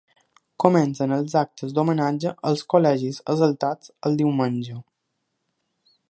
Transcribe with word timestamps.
Comencen 0.61 1.11
els 1.17 1.33
actes 1.41 1.75
d’homenatge 1.79 2.31
als 2.51 2.63
col·legis 2.73 3.19
assaltats 3.33 3.93
el 4.09 4.17
diumenge. 4.23 4.79